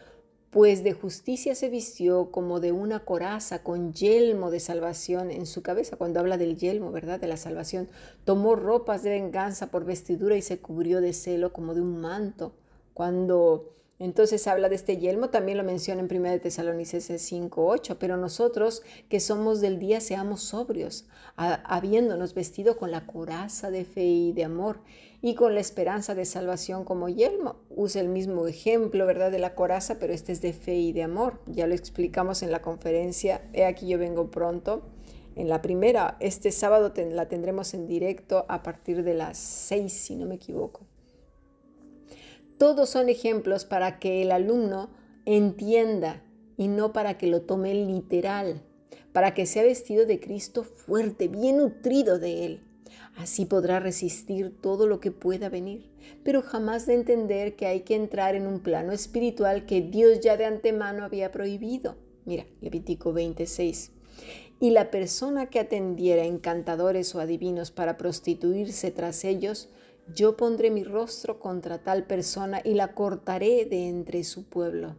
pues 0.50 0.82
de 0.82 0.92
justicia 0.92 1.54
se 1.54 1.68
vistió 1.68 2.32
como 2.32 2.58
de 2.58 2.72
una 2.72 3.04
coraza 3.04 3.62
con 3.62 3.92
yelmo 3.92 4.50
de 4.50 4.58
salvación 4.58 5.30
en 5.30 5.46
su 5.46 5.62
cabeza, 5.62 5.96
cuando 5.96 6.18
habla 6.18 6.38
del 6.38 6.56
yelmo, 6.56 6.90
¿verdad? 6.90 7.20
De 7.20 7.28
la 7.28 7.36
salvación. 7.36 7.88
Tomó 8.24 8.56
ropas 8.56 9.04
de 9.04 9.10
venganza 9.10 9.70
por 9.70 9.84
vestidura 9.84 10.36
y 10.36 10.42
se 10.42 10.58
cubrió 10.58 11.00
de 11.00 11.12
celo 11.12 11.52
como 11.52 11.74
de 11.74 11.80
un 11.80 12.00
manto. 12.00 12.52
Cuando 12.94 13.76
entonces 14.00 14.46
habla 14.48 14.68
de 14.70 14.74
este 14.74 14.96
yelmo, 14.96 15.28
también 15.28 15.58
lo 15.58 15.62
menciona 15.62 16.00
en 16.00 16.08
1 16.08 16.40
Tesalonicenses 16.40 17.22
5:8, 17.30 17.98
pero 17.98 18.16
nosotros 18.16 18.82
que 19.10 19.20
somos 19.20 19.60
del 19.60 19.78
día 19.78 20.00
seamos 20.00 20.42
sobrios, 20.42 21.06
habiéndonos 21.36 22.34
vestido 22.34 22.76
con 22.76 22.90
la 22.90 23.06
coraza 23.06 23.70
de 23.70 23.84
fe 23.84 24.04
y 24.06 24.32
de 24.32 24.44
amor 24.44 24.80
y 25.22 25.34
con 25.34 25.54
la 25.54 25.60
esperanza 25.60 26.14
de 26.14 26.24
salvación 26.24 26.84
como 26.84 27.10
yelmo. 27.10 27.56
Usa 27.68 28.00
el 28.00 28.08
mismo 28.08 28.46
ejemplo, 28.46 29.04
¿verdad?, 29.04 29.30
de 29.30 29.38
la 29.38 29.54
coraza, 29.54 29.98
pero 29.98 30.14
este 30.14 30.32
es 30.32 30.40
de 30.40 30.54
fe 30.54 30.76
y 30.76 30.92
de 30.92 31.02
amor. 31.02 31.42
Ya 31.46 31.66
lo 31.66 31.74
explicamos 31.74 32.42
en 32.42 32.50
la 32.50 32.62
conferencia, 32.62 33.42
he 33.52 33.66
aquí 33.66 33.86
yo 33.86 33.98
vengo 33.98 34.30
pronto. 34.30 34.82
En 35.36 35.48
la 35.48 35.62
primera, 35.62 36.16
este 36.20 36.50
sábado 36.52 36.92
la 37.12 37.28
tendremos 37.28 37.74
en 37.74 37.86
directo 37.86 38.46
a 38.48 38.62
partir 38.62 39.04
de 39.04 39.14
las 39.14 39.36
6, 39.38 39.92
si 39.92 40.16
no 40.16 40.26
me 40.26 40.36
equivoco. 40.36 40.89
Todos 42.60 42.90
son 42.90 43.08
ejemplos 43.08 43.64
para 43.64 43.98
que 43.98 44.20
el 44.20 44.30
alumno 44.30 44.90
entienda 45.24 46.22
y 46.58 46.68
no 46.68 46.92
para 46.92 47.16
que 47.16 47.26
lo 47.26 47.40
tome 47.40 47.72
literal, 47.72 48.60
para 49.14 49.32
que 49.32 49.46
sea 49.46 49.62
vestido 49.62 50.04
de 50.04 50.20
Cristo 50.20 50.62
fuerte, 50.62 51.28
bien 51.28 51.56
nutrido 51.56 52.18
de 52.18 52.44
Él. 52.44 52.60
Así 53.16 53.46
podrá 53.46 53.80
resistir 53.80 54.54
todo 54.60 54.86
lo 54.86 55.00
que 55.00 55.10
pueda 55.10 55.48
venir, 55.48 55.88
pero 56.22 56.42
jamás 56.42 56.84
de 56.84 56.92
entender 56.92 57.56
que 57.56 57.64
hay 57.64 57.80
que 57.80 57.94
entrar 57.94 58.34
en 58.34 58.46
un 58.46 58.60
plano 58.60 58.92
espiritual 58.92 59.64
que 59.64 59.80
Dios 59.80 60.20
ya 60.20 60.36
de 60.36 60.44
antemano 60.44 61.02
había 61.02 61.32
prohibido. 61.32 61.96
Mira, 62.26 62.44
Levítico 62.60 63.14
26. 63.14 63.90
Y 64.60 64.68
la 64.68 64.90
persona 64.90 65.46
que 65.46 65.60
atendiera 65.60 66.26
encantadores 66.26 67.14
o 67.14 67.20
adivinos 67.20 67.70
para 67.70 67.96
prostituirse 67.96 68.90
tras 68.90 69.24
ellos, 69.24 69.70
yo 70.14 70.36
pondré 70.36 70.70
mi 70.70 70.84
rostro 70.84 71.38
contra 71.38 71.78
tal 71.78 72.04
persona 72.04 72.60
y 72.64 72.74
la 72.74 72.94
cortaré 72.94 73.64
de 73.64 73.88
entre 73.88 74.24
su 74.24 74.44
pueblo. 74.44 74.96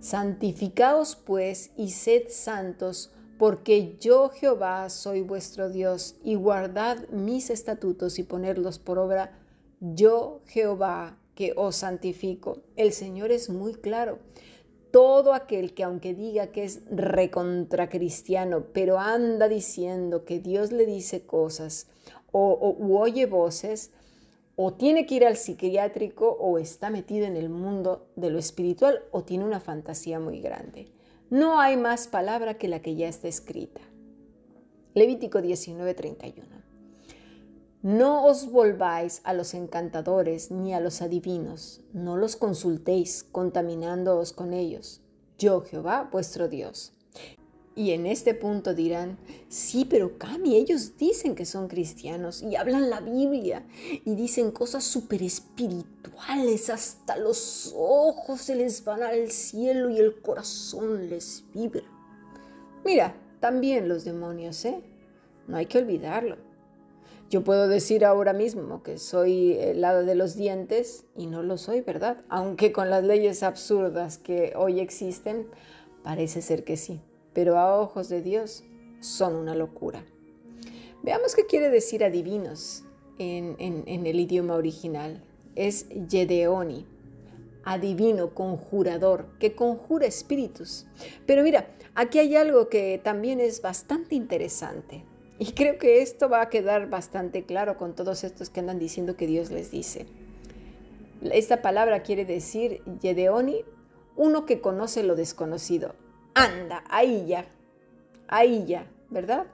Santificaos 0.00 1.16
pues 1.16 1.70
y 1.76 1.90
sed 1.90 2.28
santos, 2.28 3.12
porque 3.38 3.96
yo 4.00 4.30
Jehová 4.30 4.88
soy 4.90 5.22
vuestro 5.22 5.70
Dios, 5.70 6.16
y 6.22 6.34
guardad 6.34 7.08
mis 7.08 7.50
estatutos 7.50 8.18
y 8.18 8.22
ponerlos 8.24 8.78
por 8.78 8.98
obra, 8.98 9.38
yo 9.80 10.40
Jehová 10.46 11.18
que 11.34 11.52
os 11.56 11.76
santifico. 11.76 12.58
El 12.74 12.92
Señor 12.92 13.30
es 13.30 13.48
muy 13.48 13.74
claro. 13.74 14.18
Todo 14.90 15.34
aquel 15.34 15.74
que 15.74 15.84
aunque 15.84 16.14
diga 16.14 16.48
que 16.48 16.64
es 16.64 16.80
recontracristiano, 16.90 18.64
pero 18.72 18.98
anda 18.98 19.46
diciendo 19.46 20.24
que 20.24 20.40
Dios 20.40 20.72
le 20.72 20.86
dice 20.86 21.26
cosas 21.26 21.86
o, 22.32 22.76
oye 22.98 23.26
voces, 23.26 23.92
o 24.60 24.72
tiene 24.74 25.06
que 25.06 25.14
ir 25.14 25.24
al 25.24 25.36
psiquiátrico 25.36 26.36
o 26.40 26.58
está 26.58 26.90
metido 26.90 27.26
en 27.26 27.36
el 27.36 27.48
mundo 27.48 28.08
de 28.16 28.28
lo 28.28 28.40
espiritual 28.40 29.04
o 29.12 29.22
tiene 29.22 29.44
una 29.44 29.60
fantasía 29.60 30.18
muy 30.18 30.40
grande. 30.40 30.90
No 31.30 31.60
hay 31.60 31.76
más 31.76 32.08
palabra 32.08 32.58
que 32.58 32.66
la 32.66 32.82
que 32.82 32.96
ya 32.96 33.06
está 33.06 33.28
escrita. 33.28 33.80
Levítico 34.94 35.38
19:31. 35.38 36.42
No 37.82 38.26
os 38.26 38.50
volváis 38.50 39.20
a 39.22 39.32
los 39.32 39.54
encantadores 39.54 40.50
ni 40.50 40.74
a 40.74 40.80
los 40.80 41.02
adivinos, 41.02 41.80
no 41.92 42.16
los 42.16 42.34
consultéis 42.34 43.22
contaminándoos 43.22 44.32
con 44.32 44.52
ellos. 44.52 45.02
Yo 45.38 45.60
Jehová 45.60 46.08
vuestro 46.10 46.48
Dios. 46.48 46.94
Y 47.78 47.92
en 47.92 48.06
este 48.06 48.34
punto 48.34 48.74
dirán, 48.74 49.18
sí, 49.48 49.84
pero 49.88 50.18
Cami, 50.18 50.56
ellos 50.56 50.96
dicen 50.96 51.36
que 51.36 51.46
son 51.46 51.68
cristianos 51.68 52.42
y 52.42 52.56
hablan 52.56 52.90
la 52.90 52.98
Biblia 52.98 53.64
y 54.04 54.16
dicen 54.16 54.50
cosas 54.50 54.82
súper 54.82 55.22
espirituales, 55.22 56.70
hasta 56.70 57.16
los 57.16 57.72
ojos 57.76 58.40
se 58.40 58.56
les 58.56 58.84
van 58.84 59.04
al 59.04 59.30
cielo 59.30 59.90
y 59.90 59.98
el 59.98 60.20
corazón 60.20 61.08
les 61.08 61.44
vibra. 61.54 61.84
Mira, 62.84 63.14
también 63.38 63.88
los 63.88 64.02
demonios, 64.02 64.64
¿eh? 64.64 64.82
No 65.46 65.56
hay 65.56 65.66
que 65.66 65.78
olvidarlo. 65.78 66.36
Yo 67.30 67.44
puedo 67.44 67.68
decir 67.68 68.04
ahora 68.04 68.32
mismo 68.32 68.82
que 68.82 68.98
soy 68.98 69.52
el 69.52 69.82
lado 69.82 70.04
de 70.04 70.16
los 70.16 70.34
dientes 70.34 71.04
y 71.16 71.28
no 71.28 71.44
lo 71.44 71.56
soy, 71.56 71.82
¿verdad? 71.82 72.24
Aunque 72.28 72.72
con 72.72 72.90
las 72.90 73.04
leyes 73.04 73.44
absurdas 73.44 74.18
que 74.18 74.52
hoy 74.56 74.80
existen, 74.80 75.46
parece 76.02 76.42
ser 76.42 76.64
que 76.64 76.76
sí 76.76 77.00
pero 77.32 77.58
a 77.58 77.78
ojos 77.78 78.08
de 78.08 78.22
Dios 78.22 78.64
son 79.00 79.34
una 79.34 79.54
locura. 79.54 80.04
Veamos 81.02 81.34
qué 81.34 81.46
quiere 81.46 81.70
decir 81.70 82.04
adivinos 82.04 82.84
en, 83.18 83.56
en 83.58 84.06
el 84.06 84.20
idioma 84.20 84.54
original. 84.54 85.22
Es 85.54 85.88
Yedeoni, 85.88 86.86
adivino, 87.64 88.34
conjurador, 88.34 89.26
que 89.38 89.54
conjura 89.54 90.06
espíritus. 90.06 90.86
Pero 91.26 91.42
mira, 91.42 91.68
aquí 91.94 92.18
hay 92.18 92.34
algo 92.36 92.68
que 92.68 93.00
también 93.02 93.40
es 93.40 93.60
bastante 93.60 94.14
interesante. 94.14 95.04
Y 95.38 95.52
creo 95.52 95.78
que 95.78 96.02
esto 96.02 96.28
va 96.28 96.42
a 96.42 96.48
quedar 96.48 96.90
bastante 96.90 97.44
claro 97.44 97.76
con 97.76 97.94
todos 97.94 98.24
estos 98.24 98.50
que 98.50 98.60
andan 98.60 98.78
diciendo 98.78 99.16
que 99.16 99.26
Dios 99.26 99.50
les 99.50 99.70
dice. 99.70 100.06
Esta 101.22 101.62
palabra 101.62 102.02
quiere 102.02 102.24
decir 102.24 102.82
Yedeoni, 103.00 103.64
uno 104.16 104.46
que 104.46 104.60
conoce 104.60 105.02
lo 105.02 105.14
desconocido, 105.14 105.94
anda, 106.44 106.84
ahí 106.88 107.26
ya, 107.26 107.46
ahí 108.28 108.64
ya, 108.66 108.86
¿verdad? 109.10 109.46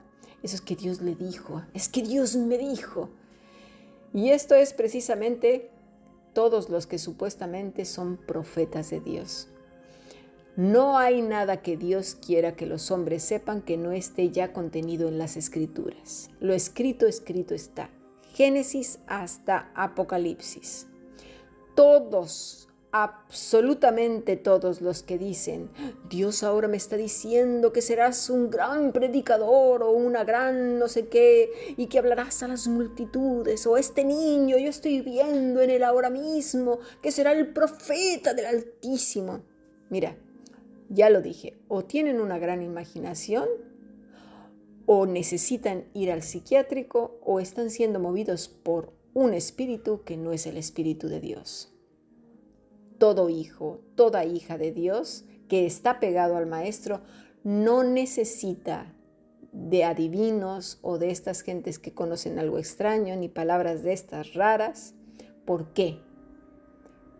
Eso 0.43 0.55
es 0.55 0.61
que 0.61 0.75
Dios 0.75 1.01
le 1.01 1.15
dijo, 1.15 1.63
es 1.73 1.89
que 1.89 2.01
Dios 2.01 2.35
me 2.35 2.57
dijo. 2.57 3.09
Y 4.13 4.29
esto 4.29 4.55
es 4.55 4.73
precisamente 4.73 5.69
todos 6.33 6.69
los 6.69 6.85
que 6.85 6.99
supuestamente 6.99 7.85
son 7.85 8.17
profetas 8.17 8.89
de 8.89 8.99
Dios. 8.99 9.47
No 10.55 10.97
hay 10.97 11.21
nada 11.21 11.61
que 11.61 11.75
Dios 11.75 12.15
quiera 12.15 12.55
que 12.55 12.65
los 12.65 12.89
hombres 12.89 13.23
sepan 13.23 13.61
que 13.61 13.75
no 13.75 13.91
esté 13.91 14.29
ya 14.29 14.53
contenido 14.53 15.09
en 15.09 15.17
las 15.17 15.35
escrituras. 15.35 16.29
Lo 16.39 16.53
escrito, 16.53 17.07
escrito 17.07 17.53
está. 17.53 17.89
Génesis 18.33 18.99
hasta 19.07 19.71
Apocalipsis. 19.75 20.87
Todos 21.75 22.69
absolutamente 22.97 24.37
todos 24.37 24.79
los 24.79 25.03
que 25.03 25.17
dicen, 25.17 25.69
Dios 26.09 26.43
ahora 26.43 26.69
me 26.69 26.77
está 26.77 26.95
diciendo 26.95 27.73
que 27.73 27.81
serás 27.81 28.29
un 28.29 28.49
gran 28.49 28.93
predicador 28.93 29.83
o 29.83 29.91
una 29.91 30.23
gran 30.23 30.79
no 30.79 30.87
sé 30.87 31.09
qué 31.09 31.75
y 31.75 31.87
que 31.87 31.99
hablarás 31.99 32.41
a 32.41 32.47
las 32.47 32.69
multitudes 32.69 33.67
o 33.67 33.75
este 33.75 34.05
niño 34.05 34.57
yo 34.57 34.69
estoy 34.69 35.01
viendo 35.01 35.59
en 35.59 35.71
él 35.71 35.83
ahora 35.83 36.09
mismo 36.09 36.79
que 37.01 37.11
será 37.11 37.33
el 37.33 37.51
profeta 37.51 38.33
del 38.33 38.45
Altísimo. 38.45 39.41
Mira, 39.89 40.15
ya 40.87 41.09
lo 41.09 41.21
dije, 41.21 41.57
o 41.67 41.83
tienen 41.83 42.21
una 42.21 42.39
gran 42.39 42.63
imaginación 42.63 43.49
o 44.85 45.05
necesitan 45.05 45.83
ir 45.93 46.13
al 46.13 46.23
psiquiátrico 46.23 47.19
o 47.25 47.41
están 47.41 47.71
siendo 47.71 47.99
movidos 47.99 48.47
por 48.47 48.93
un 49.13 49.33
espíritu 49.33 50.03
que 50.05 50.15
no 50.15 50.31
es 50.31 50.45
el 50.45 50.55
espíritu 50.55 51.09
de 51.09 51.19
Dios 51.19 51.74
todo 52.97 53.29
hijo, 53.29 53.81
toda 53.95 54.25
hija 54.25 54.57
de 54.57 54.71
Dios 54.71 55.25
que 55.47 55.65
está 55.65 55.99
pegado 55.99 56.37
al 56.37 56.47
Maestro 56.47 57.01
no 57.43 57.83
necesita 57.83 58.95
de 59.51 59.83
adivinos 59.85 60.79
o 60.81 60.97
de 60.97 61.11
estas 61.11 61.41
gentes 61.41 61.79
que 61.79 61.93
conocen 61.93 62.39
algo 62.39 62.57
extraño, 62.57 63.15
ni 63.15 63.29
palabras 63.29 63.83
de 63.83 63.93
estas 63.93 64.33
raras. 64.33 64.93
¿Por 65.45 65.71
qué? 65.73 65.99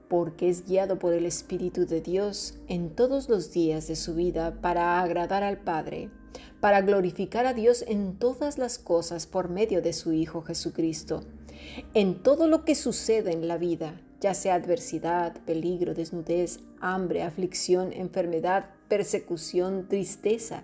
Porque 0.09 0.49
es 0.49 0.65
guiado 0.65 0.99
por 0.99 1.13
el 1.13 1.25
Espíritu 1.25 1.85
de 1.85 2.01
Dios 2.01 2.55
en 2.67 2.93
todos 2.95 3.29
los 3.29 3.53
días 3.53 3.87
de 3.87 3.95
su 3.95 4.15
vida 4.15 4.59
para 4.61 5.01
agradar 5.01 5.43
al 5.43 5.59
Padre, 5.59 6.09
para 6.59 6.81
glorificar 6.81 7.45
a 7.45 7.53
Dios 7.53 7.85
en 7.87 8.17
todas 8.19 8.57
las 8.57 8.79
cosas 8.79 9.27
por 9.27 9.49
medio 9.49 9.81
de 9.81 9.93
su 9.93 10.11
Hijo 10.11 10.41
Jesucristo, 10.41 11.21
en 11.93 12.21
todo 12.21 12.47
lo 12.47 12.65
que 12.65 12.75
sucede 12.75 13.31
en 13.31 13.47
la 13.47 13.57
vida, 13.57 14.01
ya 14.21 14.33
sea 14.33 14.55
adversidad, 14.55 15.33
peligro, 15.45 15.93
desnudez, 15.93 16.59
hambre, 16.79 17.23
aflicción, 17.23 17.93
enfermedad, 17.93 18.69
persecución, 18.87 19.87
tristeza, 19.87 20.63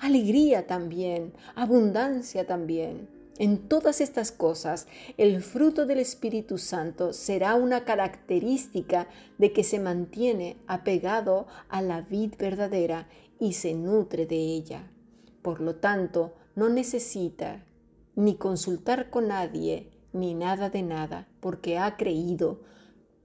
alegría 0.00 0.66
también, 0.66 1.32
abundancia 1.54 2.46
también. 2.46 3.08
En 3.38 3.68
todas 3.68 4.00
estas 4.00 4.32
cosas, 4.32 4.88
el 5.16 5.42
fruto 5.42 5.86
del 5.86 6.00
Espíritu 6.00 6.58
Santo 6.58 7.12
será 7.12 7.54
una 7.54 7.84
característica 7.84 9.06
de 9.38 9.52
que 9.52 9.62
se 9.62 9.78
mantiene 9.78 10.56
apegado 10.66 11.46
a 11.68 11.80
la 11.80 12.00
vid 12.00 12.34
verdadera 12.36 13.08
y 13.38 13.52
se 13.52 13.74
nutre 13.74 14.26
de 14.26 14.36
ella. 14.36 14.90
Por 15.42 15.60
lo 15.60 15.76
tanto, 15.76 16.34
no 16.56 16.68
necesita 16.68 17.64
ni 18.16 18.34
consultar 18.34 19.10
con 19.10 19.28
nadie, 19.28 19.92
ni 20.12 20.34
nada 20.34 20.70
de 20.70 20.82
nada, 20.82 21.28
porque 21.38 21.78
ha 21.78 21.96
creído, 21.96 22.58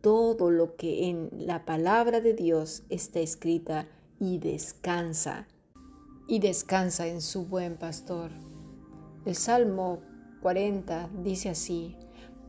todo 0.04 0.52
lo 0.52 0.76
que 0.76 1.08
en 1.08 1.30
la 1.32 1.63
palabra 1.63 2.20
de 2.20 2.34
Dios 2.34 2.84
está 2.89 3.22
escrita 3.22 3.88
y 4.20 4.38
descansa. 4.38 5.48
Y 6.28 6.39
descansa 6.39 7.08
en 7.08 7.22
su 7.22 7.46
buen 7.46 7.78
pastor. 7.78 8.30
El 9.26 9.36
Salmo 9.36 10.02
40 10.42 11.10
dice 11.24 11.50
así, 11.50 11.96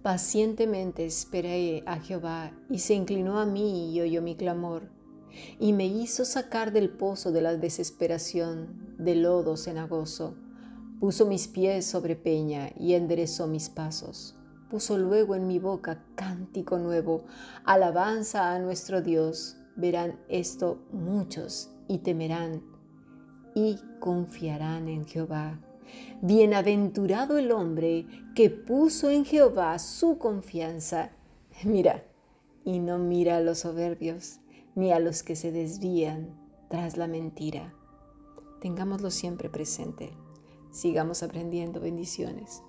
pacientemente 0.03 1.07
esperé 1.07 1.85
a 1.87 2.01
Jehová 2.01 2.51
y 2.69 2.81
se 2.81 2.95
inclinó 2.95 3.39
a 3.39 3.47
mí 3.47 3.95
y 3.95 4.01
oyó 4.01 4.21
mi 4.21 4.35
clamor 4.35 4.89
y 5.61 5.75
me 5.75 5.87
hizo 5.87 6.25
sacar 6.25 6.73
del 6.73 6.91
pozo 6.91 7.31
de 7.31 7.41
la 7.41 7.57
desesperación, 7.57 8.97
de 8.99 9.15
lodo 9.15 9.57
cenagoso. 9.57 10.35
Puso 10.99 11.25
mis 11.25 11.47
pies 11.47 11.87
sobre 11.87 12.17
peña 12.17 12.73
y 12.77 12.95
enderezó 12.95 13.47
mis 13.47 13.69
pasos 13.69 14.35
puso 14.75 14.99
luego 14.99 15.37
en 15.37 15.47
mi 15.47 15.61
boca 15.61 16.03
cántico 16.17 16.79
nuevo, 16.79 17.23
alabanza 17.65 18.53
a 18.53 18.59
nuestro 18.59 19.03
Dios. 19.03 19.57
Verán 19.77 20.19
esto 20.29 20.83
muchos 20.91 21.71
y 21.87 21.99
temerán 21.99 22.61
y 23.55 23.79
confiarán 24.01 24.89
en 24.89 25.07
Jehová. 25.07 25.61
Bienaventurado 26.23 27.39
el 27.39 27.53
hombre 27.53 28.09
que 28.35 28.51
puso 28.51 29.11
en 29.11 29.25
Jehová 29.25 29.79
su 29.79 30.19
confianza. 30.19 31.13
Mira, 31.65 32.03
y 32.65 32.81
no 32.81 32.99
mira 32.99 33.37
a 33.37 33.41
los 33.41 33.61
soberbios, 33.61 34.41
ni 34.75 34.91
a 34.91 34.99
los 34.99 35.23
que 35.23 35.37
se 35.37 35.53
desvían 35.53 36.37
tras 36.69 36.97
la 36.97 37.07
mentira. 37.07 37.73
Tengámoslo 38.61 39.13
siempre 39.13 39.49
presente. 39.49 40.11
Sigamos 40.73 41.23
aprendiendo 41.23 41.79
bendiciones. 41.79 42.65